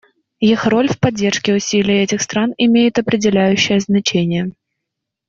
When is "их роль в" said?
0.39-0.99